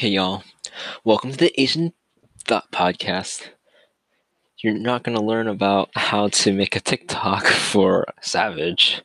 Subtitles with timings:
[0.00, 0.44] Hey y'all,
[1.04, 1.92] welcome to the Asian
[2.46, 3.50] Thought Podcast.
[4.62, 9.02] You're not going to learn about how to make a TikTok for Savage,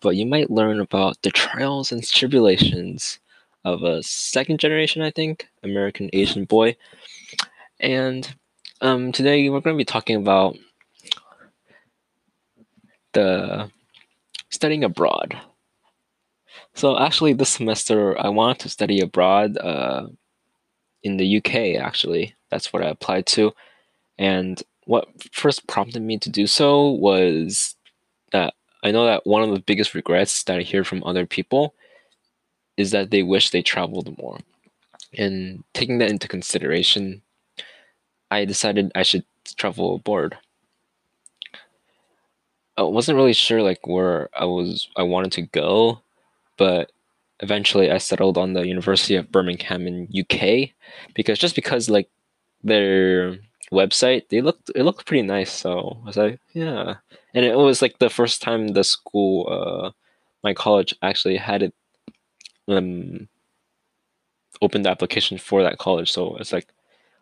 [0.00, 3.20] but you might learn about the trials and tribulations
[3.64, 6.74] of a second generation, I think, American Asian boy.
[7.78, 8.34] And
[8.80, 10.56] um, today we're going to be talking about
[13.12, 13.70] the
[14.50, 15.40] studying abroad.
[16.74, 19.56] So actually, this semester I wanted to study abroad.
[19.56, 20.08] Uh,
[21.02, 22.34] in the UK, actually.
[22.50, 23.52] That's what I applied to.
[24.18, 27.76] And what first prompted me to do so was
[28.32, 31.74] that I know that one of the biggest regrets that I hear from other people
[32.76, 34.38] is that they wish they traveled more.
[35.16, 37.22] And taking that into consideration,
[38.30, 39.24] I decided I should
[39.56, 40.38] travel abroad.
[42.76, 46.00] I wasn't really sure like where I was I wanted to go,
[46.56, 46.90] but
[47.42, 50.70] eventually I settled on the University of Birmingham in UK
[51.14, 52.08] because just because like
[52.62, 53.38] their
[53.72, 55.52] website they looked it looked pretty nice.
[55.52, 56.94] So I was like yeah.
[57.34, 59.90] And it was like the first time the school uh
[60.44, 61.74] my college actually had it
[62.68, 63.28] um
[64.60, 66.12] opened the application for that college.
[66.12, 66.68] So it's like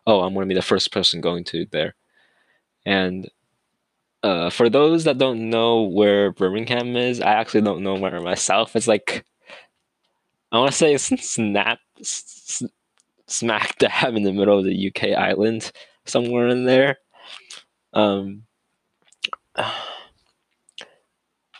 [0.07, 1.95] oh I'm gonna be the first person going to there.
[2.85, 3.29] And
[4.23, 8.75] uh, for those that don't know where Birmingham is, I actually don't know where myself.
[8.75, 9.25] It's like
[10.51, 12.63] I want to say snap s-
[13.27, 15.71] smack dab in the middle of the UK island,
[16.05, 16.97] somewhere in there.
[17.93, 18.43] Um,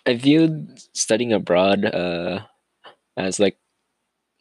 [0.05, 2.41] I viewed studying abroad uh,
[3.17, 3.57] as like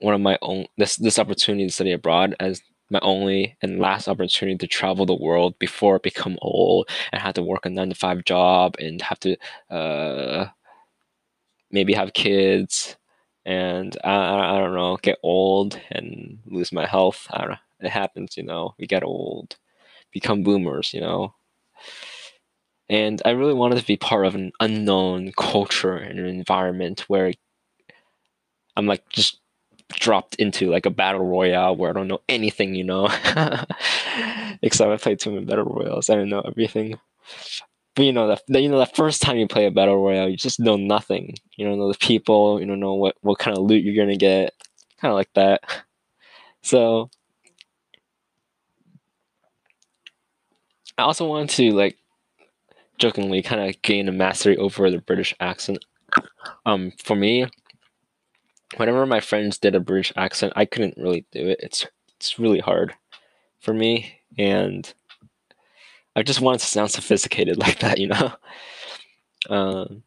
[0.00, 4.08] one of my own this this opportunity to study abroad as my only and last
[4.08, 7.90] opportunity to travel the world before I become old and have to work a nine
[7.90, 9.36] to five job and have to
[9.70, 10.46] uh,
[11.70, 12.96] maybe have kids
[13.44, 17.26] and I, I, don't know, get old and lose my health.
[17.30, 17.56] I don't know.
[17.80, 18.74] It happens, you know.
[18.78, 19.56] We get old,
[20.12, 21.34] become boomers, you know.
[22.88, 27.32] And I really wanted to be part of an unknown culture and an environment where
[28.76, 29.38] I'm like just
[29.92, 33.06] dropped into like a battle royale where I don't know anything, you know.
[34.62, 36.10] Except I played too many battle royales.
[36.10, 36.98] I don't know everything.
[37.96, 40.36] But you know that you know the first time you play a battle royale, you
[40.36, 41.34] just know nothing.
[41.56, 42.60] You don't know the people.
[42.60, 44.54] You don't know what what kind of loot you're gonna get.
[45.00, 45.62] Kind of like that.
[46.62, 47.10] So
[50.98, 51.96] I also wanted to like
[52.98, 55.84] jokingly kind of gain a mastery over the British accent.
[56.66, 57.46] Um, for me,
[58.76, 61.60] whenever my friends did a British accent, I couldn't really do it.
[61.62, 61.86] It's
[62.16, 62.94] it's really hard
[63.58, 64.92] for me, and
[66.16, 68.32] I just wanted to sound sophisticated like that, you know.
[69.48, 70.02] Um,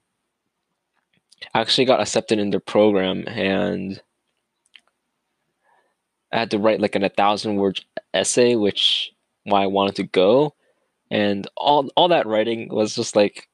[1.53, 4.01] I actually got accepted in the program, and
[6.31, 7.79] I had to write like an a thousand word
[8.13, 9.11] essay, which
[9.43, 10.55] why I wanted to go,
[11.11, 13.47] and all all that writing was just like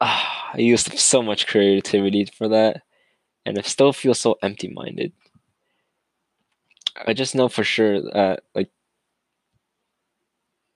[0.00, 2.82] ah, I used so much creativity for that,
[3.46, 5.12] and I still feel so empty minded.
[7.06, 8.70] I just know for sure that like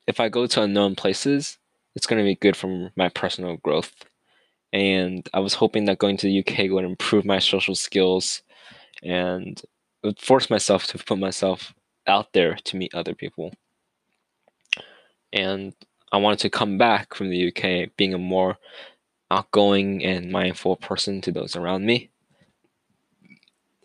[0.09, 1.59] if I go to unknown places,
[1.95, 3.93] it's going to be good for my personal growth.
[4.73, 8.43] And I was hoping that going to the UK would improve my social skills
[9.03, 9.61] and
[10.19, 11.75] force myself to put myself
[12.07, 13.53] out there to meet other people.
[15.31, 15.75] And
[16.11, 18.57] I wanted to come back from the UK being a more
[19.31, 22.09] outgoing and mindful person to those around me.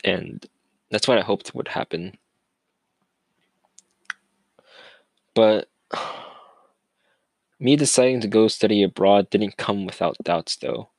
[0.06, 0.46] And
[0.90, 2.18] that's what I hoped would happen.
[5.36, 5.68] But
[7.60, 10.90] me deciding to go study abroad didn't come without doubts, though.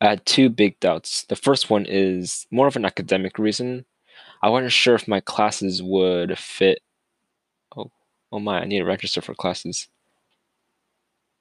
[0.00, 1.24] I had two big doubts.
[1.24, 3.84] The first one is more of an academic reason.
[4.40, 6.80] I wasn't sure if my classes would fit.
[7.76, 7.90] Oh,
[8.30, 8.60] oh my!
[8.60, 9.88] I need to register for classes.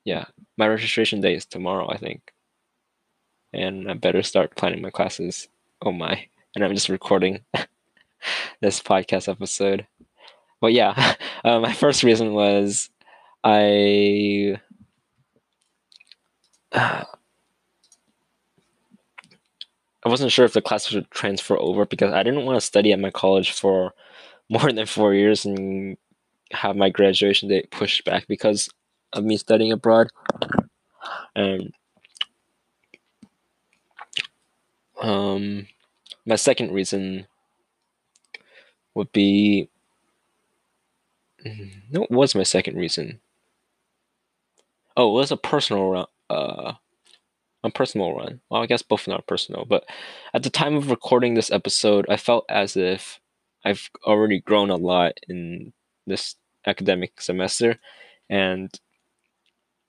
[0.03, 0.25] Yeah,
[0.57, 2.33] my registration day is tomorrow, I think,
[3.53, 5.47] and I better start planning my classes.
[5.81, 6.27] Oh my!
[6.55, 7.41] And I'm just recording
[8.61, 9.85] this podcast episode.
[10.59, 12.89] But yeah, uh, my first reason was
[13.43, 14.59] I
[20.07, 22.93] I wasn't sure if the classes would transfer over because I didn't want to study
[22.93, 23.93] at my college for
[24.49, 25.97] more than four years and
[26.51, 28.69] have my graduation date pushed back because
[29.13, 30.07] of me studying abroad.
[31.35, 31.73] And
[35.01, 35.67] um,
[36.25, 37.27] my second reason
[38.95, 39.69] would be
[41.91, 43.19] no, what was my second reason?
[44.95, 46.05] Oh, it was a personal run.
[46.29, 46.73] Uh,
[47.63, 48.41] a personal run.
[48.49, 49.85] Well, I guess both not personal, but
[50.33, 53.19] at the time of recording this episode, I felt as if
[53.65, 55.73] I've already grown a lot in
[56.05, 56.35] this
[56.65, 57.77] academic semester,
[58.29, 58.71] and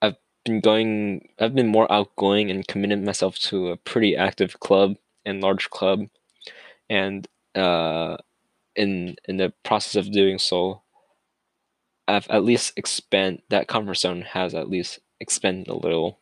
[0.02, 1.28] I've been going.
[1.38, 6.06] I've been more outgoing and committed myself to a pretty active club and large club,
[6.90, 8.16] and uh,
[8.76, 10.82] in in the process of doing so,
[12.08, 16.18] I've at least expand that comfort zone has at least expanded a little.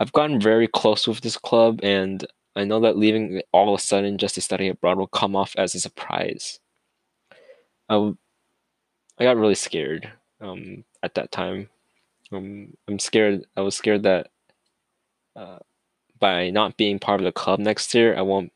[0.00, 3.82] I've gotten very close with this club, and I know that leaving all of a
[3.82, 6.60] sudden just to study abroad will come off as a surprise.
[7.88, 8.12] I,
[9.18, 11.68] I got really scared um, at that time.
[12.30, 13.46] Um, I'm scared.
[13.56, 14.28] I was scared that
[15.34, 15.58] uh,
[16.18, 18.52] by not being part of the club next year, I won't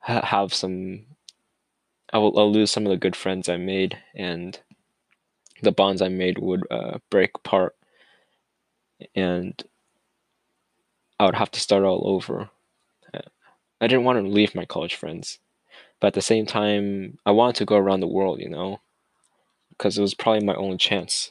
[0.00, 1.06] ha- have some.
[2.12, 4.58] I will I'll lose some of the good friends I made, and
[5.62, 7.76] the bonds I made would uh, break apart,
[9.14, 9.62] and
[11.18, 12.50] I would have to start all over.
[13.80, 15.38] I didn't want to leave my college friends,
[16.00, 18.80] but at the same time, I wanted to go around the world, you know,
[19.70, 21.30] because it was probably my only chance.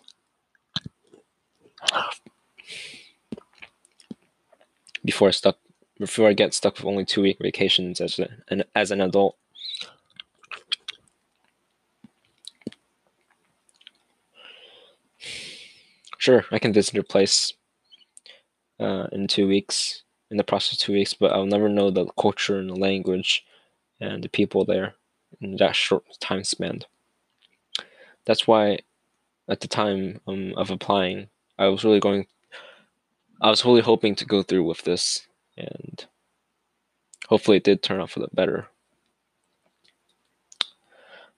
[5.03, 5.57] Before I stuck,
[5.99, 8.19] before I get stuck with only two week vacations as
[8.49, 9.35] an as an adult.
[16.27, 17.53] Sure, I can visit your place
[18.81, 22.05] uh, in two weeks, in the process of two weeks, but I'll never know the
[22.19, 23.45] culture and the language
[24.01, 24.95] and the people there
[25.39, 26.81] in that short time span.
[28.25, 28.79] That's why,
[29.47, 32.27] at the time um, of applying, I was really going,
[33.41, 35.25] I was really hoping to go through with this,
[35.55, 36.05] and
[37.29, 38.67] hopefully it did turn out for the better.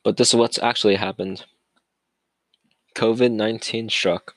[0.02, 1.46] But this is what's actually happened.
[2.96, 4.34] COVID 19 struck.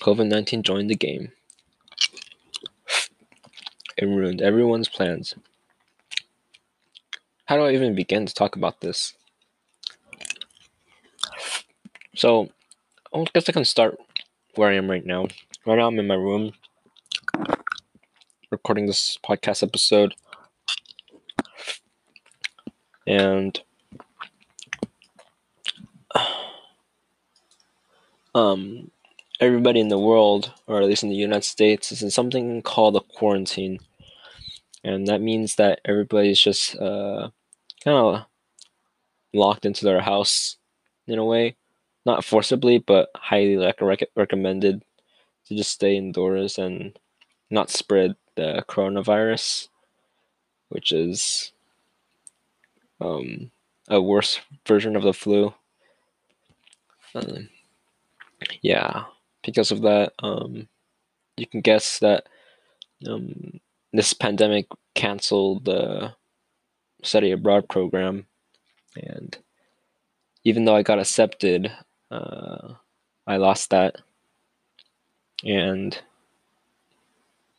[0.00, 1.32] COVID 19 joined the game.
[3.96, 5.34] It ruined everyone's plans.
[7.46, 9.14] How do I even begin to talk about this?
[12.16, 12.50] So,
[13.14, 13.98] I guess I can start
[14.54, 15.28] where I am right now.
[15.66, 16.52] Right now, I'm in my room
[18.50, 20.14] recording this podcast episode.
[23.06, 23.60] And
[28.34, 28.90] um,
[29.40, 32.96] everybody in the world, or at least in the United States, is in something called
[32.96, 33.78] a quarantine.
[34.82, 37.30] And that means that everybody's just uh,
[37.82, 38.26] kind of
[39.32, 40.56] locked into their house
[41.06, 41.56] in a way.
[42.06, 44.82] Not forcibly, but highly rec- recommended
[45.46, 46.98] to just stay indoors and
[47.50, 49.68] not spread the coronavirus,
[50.68, 51.52] which is
[53.00, 53.50] um,
[53.88, 55.54] a worse version of the flu.
[57.14, 57.48] Um,
[58.62, 59.04] yeah,
[59.44, 60.68] because of that, um,
[61.36, 62.28] you can guess that
[63.08, 63.60] um,
[63.92, 66.14] this pandemic canceled the
[67.02, 68.26] study abroad program,
[68.96, 69.36] and
[70.44, 71.72] even though I got accepted,
[72.10, 72.74] uh,
[73.26, 73.96] I lost that,
[75.44, 75.98] and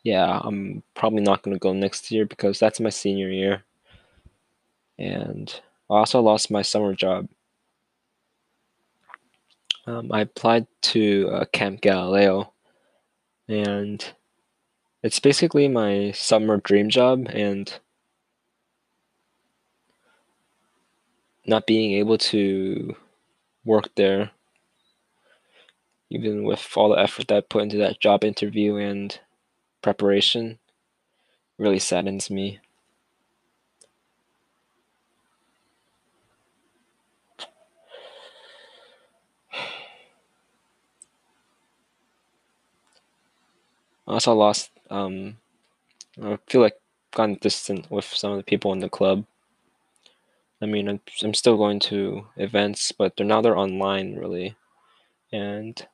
[0.02, 3.64] yeah, I'm probably not going to go next year because that's my senior year,
[4.98, 5.48] and
[5.90, 7.28] I also lost my summer job
[9.86, 12.52] um, I applied to uh, Camp Galileo,
[13.48, 14.04] and
[15.02, 17.28] it's basically my summer dream job.
[17.30, 17.72] And
[21.46, 22.96] not being able to
[23.64, 24.30] work there,
[26.10, 29.18] even with all the effort that I put into that job interview and
[29.82, 30.58] preparation,
[31.58, 32.60] really saddens me.
[37.38, 37.46] I
[44.06, 44.70] also lost.
[44.90, 45.36] Um,
[46.22, 46.76] I feel like
[47.14, 49.24] gotten distant with some of the people in the club.
[50.62, 50.88] I mean,
[51.22, 54.56] I'm, still going to events, but they're now they're online really,
[55.30, 55.86] and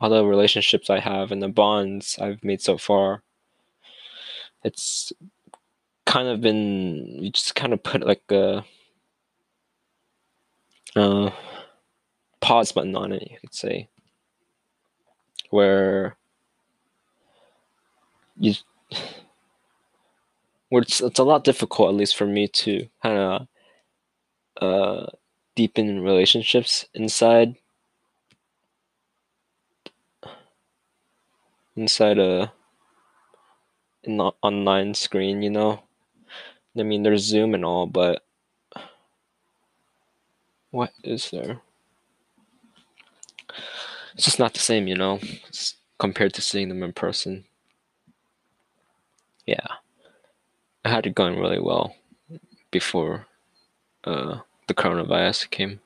[0.00, 3.22] all the relationships I have and the bonds I've made so far,
[4.64, 5.12] it's
[6.04, 8.64] kind of been you just kind of put like a
[10.94, 11.30] uh,
[12.40, 13.88] pause button on it, you could say,
[15.48, 16.16] where
[18.42, 18.54] you
[20.68, 23.48] where it's, it's a lot difficult at least for me to kind of
[24.60, 25.06] uh
[25.54, 27.56] deepen relationships inside
[31.76, 32.52] inside a
[34.04, 35.82] an online screen you know?
[36.78, 38.24] I mean there's zoom and all but
[40.70, 41.60] what is there?
[44.14, 47.44] It's just not the same you know it's compared to seeing them in person
[49.46, 49.66] yeah.
[50.84, 51.94] I had it going really well
[52.70, 53.26] before
[54.04, 55.80] uh, the coronavirus came.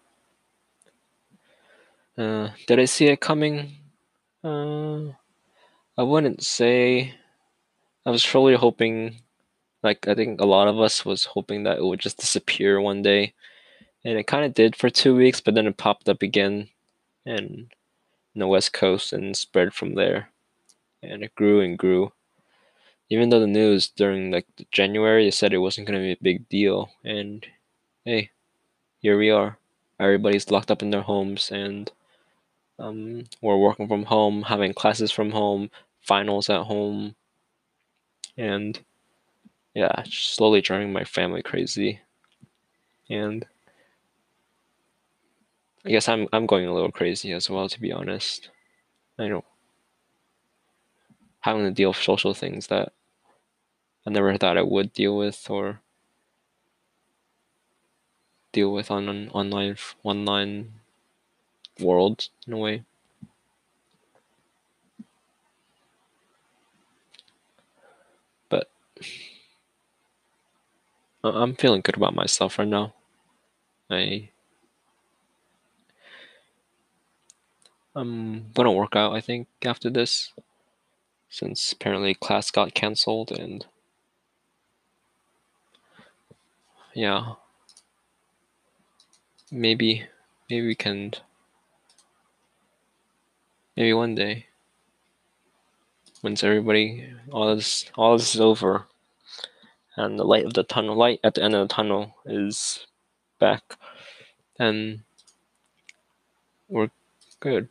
[2.17, 3.77] Uh, did I see it coming?
[4.43, 5.09] Uh,
[5.99, 7.15] I wouldn't say.
[8.07, 9.21] I was truly hoping,
[9.83, 13.03] like I think a lot of us was hoping that it would just disappear one
[13.03, 13.35] day,
[14.05, 16.69] and it kind of did for two weeks, but then it popped up again,
[17.27, 17.73] and
[18.35, 20.31] in the west coast and spread from there,
[21.03, 22.13] and it grew and grew.
[23.09, 26.91] Even though the news during like January said it wasn't gonna be a big deal,
[27.05, 27.47] and
[28.05, 28.31] hey,
[29.01, 29.59] here we are.
[30.01, 31.91] Everybody's locked up in their homes, and
[32.79, 35.71] um, we're working from home, having classes from home,
[36.01, 37.15] finals at home,
[38.37, 38.81] and
[39.75, 42.01] yeah, slowly driving my family crazy.
[43.09, 43.47] And
[45.85, 48.51] I guess I'm I'm going a little crazy as well, to be honest.
[49.19, 49.45] I know
[51.47, 52.93] having to deal with social things that
[54.07, 55.81] I never thought I would deal with or
[58.53, 60.75] deal with on an online online
[61.81, 62.85] world in a way.
[68.49, 68.71] But
[71.25, 72.95] I'm feeling good about myself right now.
[73.91, 74.31] I
[77.97, 80.33] I'm gonna work out I think after this
[81.29, 83.67] since apparently class got cancelled and
[86.97, 87.35] yeah.
[89.53, 90.07] Maybe
[90.49, 91.13] maybe we can
[93.77, 94.47] maybe one day
[96.23, 98.87] once everybody all this all this is over
[99.97, 102.87] and the light of the tunnel light at the end of the tunnel is
[103.39, 103.77] back
[104.59, 105.05] then
[106.67, 106.89] we're
[107.41, 107.69] good.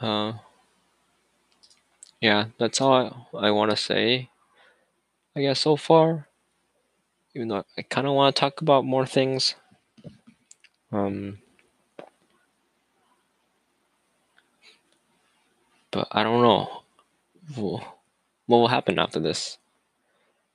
[0.00, 0.32] Uh
[2.20, 4.28] yeah that's all i, I want to say
[5.36, 6.28] i guess so far.
[7.34, 9.54] Even though i kind of want to talk about more things.
[10.90, 11.38] Um
[15.90, 16.82] but i don't know.
[17.56, 19.58] What will happen after this?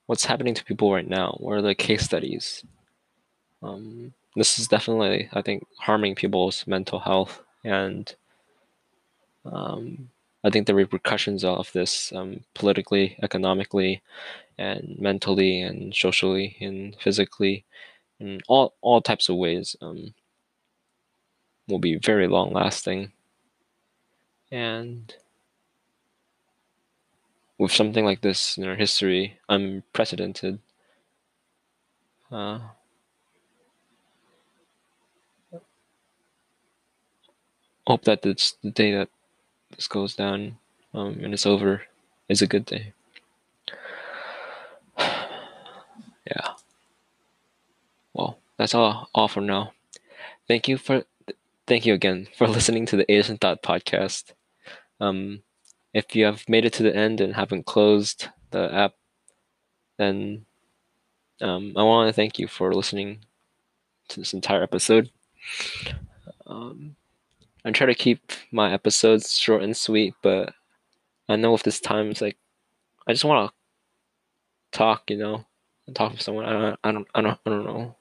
[0.06, 1.36] What's happening to people right now?
[1.38, 2.64] What are the case studies?
[3.62, 8.14] Um, this is definitely i think harming people's mental health and
[9.44, 10.10] um,
[10.44, 14.02] I think the repercussions of this um, politically, economically,
[14.58, 17.64] and mentally, and socially, and physically,
[18.20, 20.14] in all all types of ways, um,
[21.68, 23.12] will be very long lasting.
[24.50, 25.14] And
[27.58, 30.60] with something like this in our history, unprecedented.
[32.30, 32.60] Uh,
[37.86, 39.08] hope that it's the day that
[39.74, 40.58] this goes down
[40.94, 41.82] um, and it's over
[42.28, 42.92] is a good day.
[44.98, 46.54] yeah.
[48.12, 49.72] Well, that's all all for now.
[50.46, 51.04] Thank you for
[51.66, 54.32] thank you again for listening to the Asian Thought podcast.
[55.00, 55.42] Um,
[55.94, 58.94] if you have made it to the end and haven't closed the app,
[59.96, 60.44] then
[61.40, 63.20] um, I want to thank you for listening
[64.08, 65.10] to this entire episode.
[66.46, 66.96] Um,
[67.68, 70.54] I try to keep my episodes short and sweet, but
[71.28, 72.38] I know with this time it's like
[73.06, 75.44] I just want to talk, you know,
[75.86, 76.46] and talk with someone.
[76.46, 77.94] I don't, I don't, I don't, I don't know.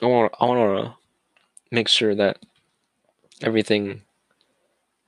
[0.00, 0.94] I want, I want to
[1.72, 2.38] make sure that
[3.42, 4.02] everything,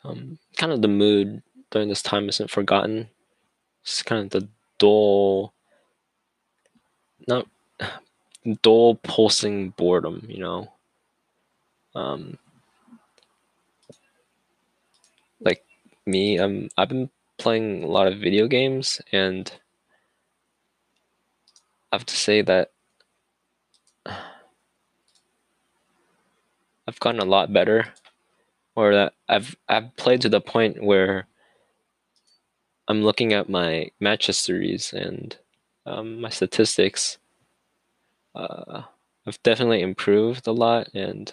[0.03, 3.09] um, kind of the mood during this time isn't forgotten.
[3.83, 5.55] It's kind of the dull,
[7.29, 7.47] not
[8.63, 10.72] dull pulsing boredom, you know
[11.95, 12.39] um,
[15.41, 15.65] like
[16.07, 19.53] me, um, I've been playing a lot of video games, and
[21.91, 22.71] I have to say that
[26.87, 27.93] I've gotten a lot better,
[28.75, 31.27] or that I've I've played to the point where
[32.89, 35.37] I'm looking at my match histories and
[35.87, 37.19] um, my statistics.
[38.35, 38.83] Uh,
[39.27, 41.33] I've definitely improved a lot, and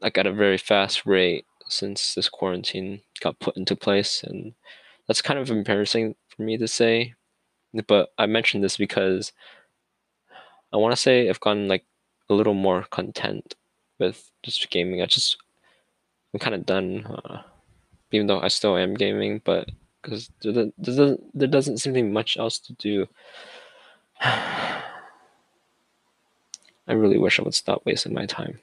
[0.00, 4.54] like at a very fast rate since this quarantine got put into place, and
[5.06, 7.14] that's kind of embarrassing for me to say.
[7.86, 9.32] But I mentioned this because
[10.72, 11.84] I want to say I've gotten like
[12.28, 13.54] a little more content
[13.98, 15.02] with just gaming.
[15.02, 15.36] I just
[16.32, 17.42] I'm kind of done, uh,
[18.12, 19.70] even though I still am gaming, but
[20.02, 23.06] because there, there, there doesn't seem to be much else to do.
[24.20, 24.82] I
[26.92, 28.60] really wish I would stop wasting my time.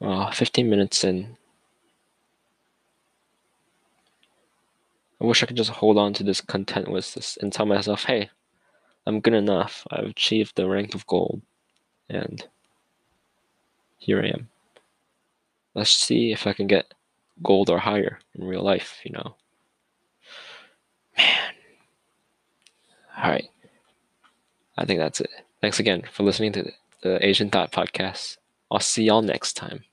[0.00, 1.36] Uh, 15 minutes in.
[5.20, 8.04] I wish I could just hold on to this content with this and tell myself,
[8.04, 8.30] hey,
[9.06, 9.86] I'm good enough.
[9.90, 11.42] I've achieved the rank of gold.
[12.08, 12.42] And
[13.98, 14.48] here I am.
[15.74, 16.94] Let's see if I can get
[17.42, 19.34] gold or higher in real life, you know.
[21.16, 21.54] Man.
[23.22, 23.48] All right.
[24.78, 25.30] I think that's it.
[25.60, 28.38] Thanks again for listening to the Asian Thought Podcast.
[28.70, 29.84] I'll see y'all next time.